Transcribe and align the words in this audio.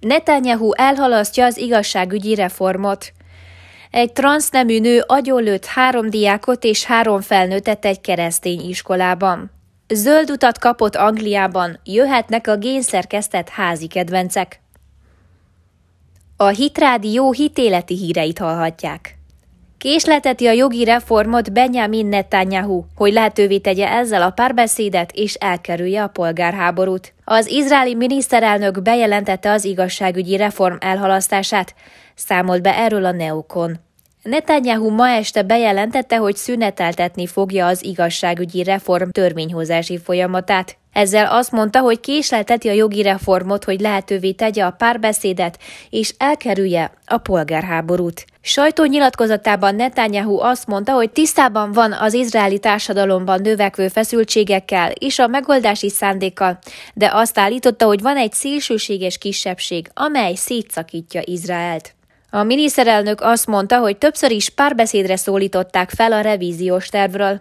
Netanyahu 0.00 0.72
elhalasztja 0.74 1.44
az 1.44 1.56
igazságügyi 1.56 2.34
reformot. 2.34 3.12
Egy 3.90 4.12
transznemű 4.12 4.80
nő 4.80 5.02
agyonlőtt 5.06 5.64
három 5.64 6.10
diákot 6.10 6.64
és 6.64 6.84
három 6.84 7.20
felnőttet 7.20 7.84
egy 7.84 8.00
keresztény 8.00 8.68
iskolában. 8.68 9.50
Zöld 9.88 10.30
utat 10.30 10.58
kapott 10.58 10.96
Angliában, 10.96 11.80
jöhetnek 11.84 12.46
a 12.46 12.56
génszerkesztett 12.56 13.48
házi 13.48 13.86
kedvencek. 13.86 14.60
A 16.36 16.46
Hitrádió 16.46 17.32
hitéleti 17.32 17.96
híreit 17.96 18.38
hallhatják. 18.38 19.19
Késleteti 19.80 20.46
a 20.46 20.52
jogi 20.52 20.84
reformot 20.84 21.52
Benjamin 21.52 22.06
Netanyahu, 22.06 22.84
hogy 22.94 23.12
lehetővé 23.12 23.58
tegye 23.58 23.88
ezzel 23.88 24.22
a 24.22 24.30
párbeszédet 24.30 25.12
és 25.12 25.34
elkerülje 25.34 26.02
a 26.02 26.08
polgárháborút. 26.08 27.14
Az 27.24 27.46
izraeli 27.46 27.94
miniszterelnök 27.94 28.82
bejelentette 28.82 29.50
az 29.50 29.64
igazságügyi 29.64 30.36
reform 30.36 30.74
elhalasztását, 30.80 31.74
számolt 32.14 32.62
be 32.62 32.76
erről 32.76 33.04
a 33.04 33.12
Neokon. 33.12 33.78
Netanyahu 34.22 34.90
ma 34.90 35.08
este 35.08 35.42
bejelentette, 35.42 36.16
hogy 36.16 36.36
szüneteltetni 36.36 37.26
fogja 37.26 37.66
az 37.66 37.84
igazságügyi 37.84 38.62
reform 38.62 39.08
törvényhozási 39.08 39.98
folyamatát. 39.98 40.76
Ezzel 40.92 41.26
azt 41.26 41.52
mondta, 41.52 41.80
hogy 41.80 42.00
késlelteti 42.00 42.68
a 42.68 42.72
jogi 42.72 43.02
reformot, 43.02 43.64
hogy 43.64 43.80
lehetővé 43.80 44.32
tegye 44.32 44.64
a 44.64 44.70
párbeszédet 44.70 45.58
és 45.90 46.14
elkerülje 46.18 46.92
a 47.06 47.16
polgárháborút. 47.16 48.24
Sajtónyilatkozatában 48.40 49.74
Netanyahu 49.74 50.38
azt 50.38 50.66
mondta, 50.66 50.92
hogy 50.92 51.10
tisztában 51.10 51.72
van 51.72 51.92
az 51.92 52.14
izraeli 52.14 52.58
társadalomban 52.58 53.40
növekvő 53.40 53.88
feszültségekkel 53.88 54.90
és 54.90 55.18
a 55.18 55.26
megoldási 55.26 55.88
szándékkal, 55.88 56.58
de 56.94 57.10
azt 57.12 57.38
állította, 57.38 57.86
hogy 57.86 58.00
van 58.00 58.16
egy 58.16 58.32
szélsőséges 58.32 59.18
kisebbség, 59.18 59.90
amely 59.94 60.34
szétszakítja 60.34 61.20
Izraelt. 61.24 61.94
A 62.30 62.42
miniszterelnök 62.42 63.20
azt 63.20 63.46
mondta, 63.46 63.78
hogy 63.78 63.96
többször 63.96 64.30
is 64.30 64.48
párbeszédre 64.48 65.16
szólították 65.16 65.90
fel 65.90 66.12
a 66.12 66.20
revíziós 66.20 66.88
tervről. 66.88 67.40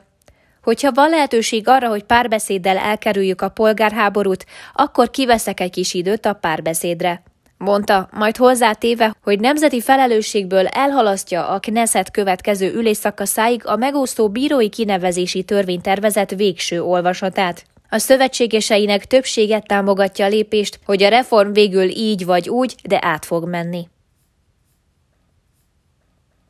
Hogyha 0.64 0.92
van 0.92 1.09
lehetőség 1.09 1.68
arra, 1.68 1.88
hogy 1.88 2.04
párbeszéddel 2.04 2.78
elkerüljük 2.78 3.42
a 3.42 3.50
polgárháborút, 3.50 4.45
akkor 4.73 5.10
kiveszek 5.10 5.60
egy 5.60 5.72
kis 5.72 5.94
időt 5.94 6.26
a 6.26 6.34
párbeszédre. 6.34 7.22
Mondta, 7.58 8.10
majd 8.12 8.38
hozzátéve, 8.38 9.16
hogy 9.23 9.40
nemzeti 9.40 9.82
felelősségből 9.82 10.67
elhalasztja 10.67 11.48
a 11.48 11.60
Knesset 11.60 12.12
következő 12.12 12.73
ülésszakaszáig 12.73 13.62
a 13.66 13.76
megosztó 13.76 14.30
bírói 14.30 14.70
kinevezési 14.70 15.44
törvénytervezet 15.44 16.36
végső 16.36 16.82
olvasatát. 16.82 17.64
A 17.90 17.98
szövetségeseinek 17.98 19.06
többséget 19.06 19.67
támogatja 19.67 20.26
a 20.26 20.30
lépést, 20.30 20.80
hogy 20.86 21.04
a 21.04 21.10
reform 21.10 21.52
végül 21.52 21.90
így 21.90 22.26
vagy 22.26 22.50
úgy, 22.50 22.76
de 22.84 23.00
át 23.02 23.26
fog 23.26 23.50
menni. 23.50 23.88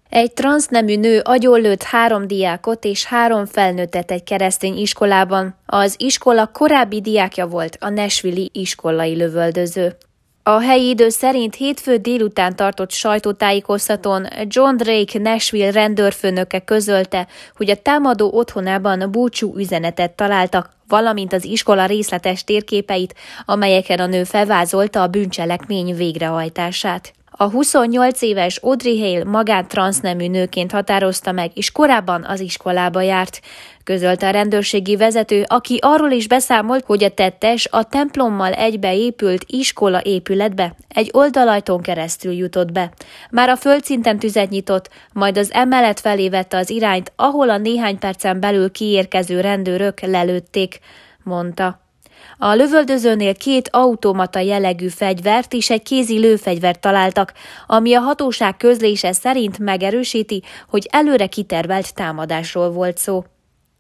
Egy 0.10 0.34
transznemű 0.34 0.96
nő 0.96 1.20
agyonlőtt 1.24 1.84
három 1.84 2.28
diákot 2.28 2.86
és 2.86 3.06
három 3.06 3.46
felnőttet 3.46 4.12
egy 4.12 4.24
keresztény 4.24 4.78
iskolában. 4.78 5.56
Az 5.66 5.96
iskola 5.98 6.48
korábbi 6.48 7.02
diákja 7.02 7.48
volt 7.48 7.78
a 7.80 7.90
Nesvili 7.90 8.50
iskolai 8.54 9.16
lövöldöző. 9.16 9.98
A 10.44 10.60
helyi 10.60 10.90
idő 10.90 11.10
szerint 11.10 11.56
hétfő 11.56 11.98
délután 11.98 12.56
tartott 12.56 12.92
sajtótájékoztatón 12.92 14.28
John 14.48 14.76
Drake 14.76 15.20
Nashville 15.20 15.72
rendőrfőnöke 15.72 16.60
közölte, 16.60 17.28
hogy 17.56 17.70
a 17.70 17.82
támadó 17.82 18.32
otthonában 18.34 19.12
búcsú 19.12 19.54
üzenetet 19.58 20.12
találtak, 20.12 20.70
valamint 20.88 21.34
az 21.34 21.46
iskola 21.46 21.86
részletes 21.86 22.44
térképeit, 22.44 23.16
amelyeken 23.46 24.00
a 24.00 24.06
nő 24.06 24.24
felvázolta 24.24 25.02
a 25.02 25.08
bűncselekmény 25.08 25.96
végrehajtását. 25.96 27.14
A 27.42 27.50
28 27.50 28.22
éves 28.22 28.58
Audrey 28.58 29.00
Hale 29.00 29.24
magát 29.24 29.68
transznemű 29.68 30.28
nőként 30.28 30.72
határozta 30.72 31.32
meg, 31.32 31.52
és 31.54 31.72
korábban 31.72 32.24
az 32.24 32.40
iskolába 32.40 33.02
járt. 33.02 33.42
Közölte 33.84 34.28
a 34.28 34.32
rendőrségi 34.32 34.96
vezető, 34.96 35.44
aki 35.48 35.78
arról 35.82 36.12
is 36.12 36.28
beszámolt, 36.28 36.86
hogy 36.86 37.04
a 37.04 37.10
tettes 37.10 37.68
a 37.72 37.84
templommal 37.84 38.52
egybeépült 38.54 39.44
iskola 39.48 40.02
épületbe 40.02 40.76
egy 40.88 41.10
oldalajtón 41.14 41.82
keresztül 41.82 42.32
jutott 42.32 42.72
be. 42.72 42.92
Már 43.30 43.50
a 43.50 43.56
földszinten 43.56 44.20
tüzet 44.20 44.50
nyitott, 44.50 44.90
majd 45.14 45.38
az 45.38 45.52
emelet 45.52 46.00
felé 46.00 46.30
vette 46.30 46.58
az 46.58 46.70
irányt, 46.70 47.12
ahol 47.16 47.50
a 47.50 47.58
néhány 47.58 48.00
percen 48.00 48.40
belül 48.40 48.72
kiérkező 48.72 49.42
rendőrök 49.42 50.00
lelőtték, 50.02 50.80
mondta. 51.24 51.89
A 52.38 52.54
lövöldözőnél 52.54 53.36
két 53.36 53.70
automata 53.72 54.40
jellegű 54.40 54.88
fegyvert 54.88 55.54
és 55.54 55.70
egy 55.70 55.84
kézi 55.84 56.20
lőfegyvert 56.20 56.80
találtak, 56.80 57.34
ami 57.68 57.94
a 57.94 58.00
hatóság 58.00 58.58
közlése 58.58 59.12
szerint 59.12 59.60
megerősíti, 59.60 60.44
hogy 60.68 60.88
előre 60.92 61.28
kitervelt 61.28 61.94
támadásról 61.94 62.72
volt 62.72 62.98
szó. 62.98 63.24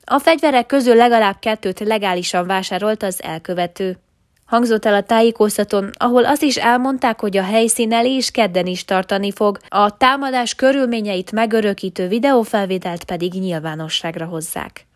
A 0.03 0.19
fegyverek 0.19 0.65
közül 0.65 0.95
legalább 0.95 1.39
kettőt 1.39 1.79
legálisan 1.79 2.47
vásárolt 2.47 3.03
az 3.03 3.23
elkövető. 3.23 3.97
Hangzott 4.45 4.85
el 4.85 4.93
a 4.93 5.03
tájékoztatón, 5.03 5.91
ahol 5.97 6.25
azt 6.25 6.41
is 6.41 6.57
elmondták, 6.57 7.19
hogy 7.19 7.37
a 7.37 7.43
helyszín 7.43 7.93
elé 7.93 8.15
is 8.15 8.31
kedden 8.31 8.65
is 8.65 8.85
tartani 8.85 9.31
fog, 9.31 9.59
a 9.67 9.97
támadás 9.97 10.55
körülményeit 10.55 11.31
megörökítő 11.31 12.07
videófelvételt 12.07 13.03
pedig 13.03 13.33
nyilvánosságra 13.33 14.25
hozzák. 14.25 14.88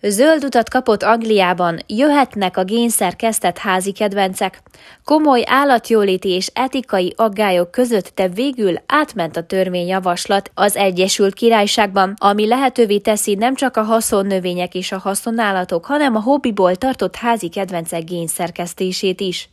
Zöld 0.00 0.44
utat 0.44 0.68
kapott 0.68 1.02
Angliában, 1.02 1.78
jöhetnek 1.86 2.56
a 2.56 2.64
génszer 2.64 3.16
házi 3.58 3.92
kedvencek. 3.92 4.62
Komoly 5.04 5.42
állatjóléti 5.46 6.28
és 6.28 6.50
etikai 6.54 7.12
aggályok 7.16 7.70
között 7.70 8.12
te 8.14 8.28
végül 8.28 8.74
átment 8.86 9.36
a 9.36 9.42
törvényjavaslat 9.42 10.50
az 10.54 10.76
Egyesült 10.76 11.34
Királyságban, 11.34 12.14
ami 12.18 12.46
lehetővé 12.46 12.98
teszi 12.98 13.34
nem 13.34 13.54
csak 13.54 13.76
a 13.76 13.82
haszonnövények 13.82 14.74
és 14.74 14.92
a 14.92 14.98
haszonállatok, 14.98 15.84
hanem 15.84 16.16
a 16.16 16.20
hobbiból 16.20 16.76
tartott 16.76 17.16
házi 17.16 17.48
kedvencek 17.48 18.04
génszerkesztését 18.04 19.20
is. 19.20 19.48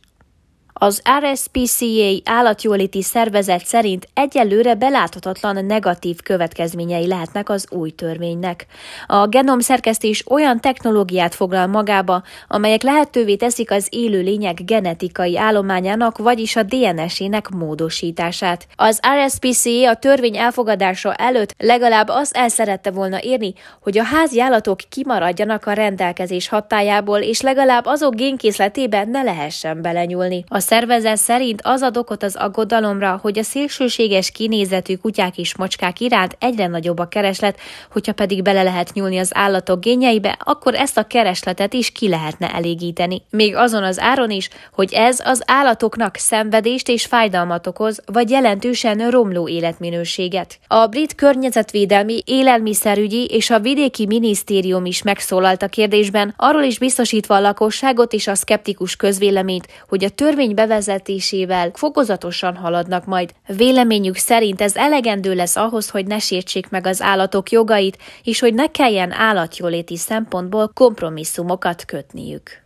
Az 0.84 1.02
RSPCA 1.18 2.30
állatjóléti 2.30 3.02
szervezet 3.02 3.66
szerint 3.66 4.08
egyelőre 4.14 4.74
beláthatatlan 4.74 5.64
negatív 5.64 6.20
következményei 6.22 7.06
lehetnek 7.06 7.48
az 7.48 7.66
új 7.70 7.90
törvénynek. 7.90 8.66
A 9.06 9.26
genomszerkesztés 9.26 10.24
olyan 10.30 10.60
technológiát 10.60 11.34
foglal 11.34 11.66
magába, 11.66 12.22
amelyek 12.48 12.82
lehetővé 12.82 13.36
teszik 13.36 13.70
az 13.70 13.86
élőlények 13.90 14.64
genetikai 14.64 15.38
állományának, 15.38 16.18
vagyis 16.18 16.56
a 16.56 16.62
DNS-ének 16.62 17.48
módosítását. 17.48 18.66
Az 18.76 19.00
RSPCA 19.24 19.88
a 19.88 19.96
törvény 19.96 20.36
elfogadása 20.36 21.14
előtt 21.14 21.54
legalább 21.58 22.08
azt 22.08 22.36
el 22.36 22.48
szerette 22.48 22.90
volna 22.90 23.22
érni, 23.22 23.54
hogy 23.82 23.98
a 23.98 24.04
házi 24.04 24.40
állatok 24.40 24.78
kimaradjanak 24.88 25.66
a 25.66 25.72
rendelkezés 25.72 26.48
hatájából, 26.48 27.18
és 27.18 27.40
legalább 27.40 27.86
azok 27.86 28.14
génkészletében 28.14 29.08
ne 29.08 29.22
lehessen 29.22 29.82
belenyúlni. 29.82 30.44
A 30.48 30.60
szervezet 30.74 31.16
szerint 31.16 31.60
az 31.64 31.82
ad 31.82 31.96
okot 31.96 32.22
az 32.22 32.36
aggodalomra, 32.36 33.18
hogy 33.22 33.38
a 33.38 33.42
szélsőséges 33.42 34.30
kinézetű 34.30 34.96
kutyák 34.96 35.38
és 35.38 35.56
macskák 35.56 36.00
iránt 36.00 36.36
egyre 36.40 36.66
nagyobb 36.66 36.98
a 36.98 37.08
kereslet, 37.08 37.58
hogyha 37.92 38.12
pedig 38.12 38.42
bele 38.42 38.62
lehet 38.62 38.92
nyúlni 38.92 39.18
az 39.18 39.30
állatok 39.34 39.80
génjeibe, 39.80 40.36
akkor 40.44 40.74
ezt 40.74 40.98
a 40.98 41.06
keresletet 41.06 41.72
is 41.72 41.90
ki 41.90 42.08
lehetne 42.08 42.54
elégíteni. 42.54 43.22
Még 43.30 43.56
azon 43.56 43.82
az 43.82 43.98
áron 44.00 44.30
is, 44.30 44.48
hogy 44.72 44.92
ez 44.92 45.20
az 45.24 45.42
állatoknak 45.46 46.16
szenvedést 46.16 46.88
és 46.88 47.04
fájdalmat 47.04 47.66
okoz, 47.66 48.00
vagy 48.06 48.30
jelentősen 48.30 49.10
romló 49.10 49.48
életminőséget. 49.48 50.58
A 50.66 50.86
brit 50.86 51.14
környezetvédelmi, 51.14 52.22
élelmiszerügyi 52.24 53.24
és 53.24 53.50
a 53.50 53.60
vidéki 53.60 54.06
minisztérium 54.06 54.84
is 54.84 55.02
megszólalt 55.02 55.62
a 55.62 55.68
kérdésben, 55.68 56.34
arról 56.36 56.62
is 56.62 56.78
biztosítva 56.78 57.34
a 57.34 57.40
lakosságot 57.40 58.12
és 58.12 58.26
a 58.26 58.34
szkeptikus 58.34 58.96
közvéleményt, 58.96 59.66
hogy 59.88 60.04
a 60.04 60.08
törvény 60.54 60.68
bevezetésével 60.68 61.70
fokozatosan 61.74 62.56
haladnak 62.56 63.04
majd. 63.04 63.30
Véleményük 63.46 64.16
szerint 64.16 64.60
ez 64.60 64.76
elegendő 64.76 65.34
lesz 65.34 65.56
ahhoz, 65.56 65.90
hogy 65.90 66.06
ne 66.06 66.18
sértsék 66.18 66.70
meg 66.70 66.86
az 66.86 67.02
állatok 67.02 67.50
jogait, 67.50 67.98
és 68.22 68.40
hogy 68.40 68.54
ne 68.54 68.66
kelljen 68.66 69.12
állatjóléti 69.12 69.96
szempontból 69.96 70.70
kompromisszumokat 70.74 71.84
kötniük. 71.84 72.63